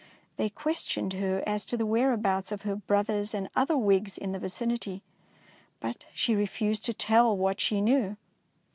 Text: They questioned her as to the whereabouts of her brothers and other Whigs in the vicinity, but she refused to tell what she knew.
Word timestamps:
They 0.35 0.49
questioned 0.49 1.13
her 1.13 1.43
as 1.45 1.63
to 1.65 1.77
the 1.77 1.85
whereabouts 1.85 2.51
of 2.51 2.63
her 2.63 2.75
brothers 2.75 3.35
and 3.35 3.47
other 3.55 3.77
Whigs 3.77 4.17
in 4.17 4.31
the 4.31 4.39
vicinity, 4.39 5.03
but 5.79 6.05
she 6.11 6.33
refused 6.33 6.83
to 6.85 6.93
tell 6.95 7.37
what 7.37 7.59
she 7.59 7.81
knew. 7.81 8.17